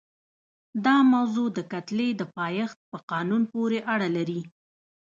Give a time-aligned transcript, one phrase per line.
[0.85, 4.41] دا موضوع د کتلې د پایښت په قانون پورې اړه لري.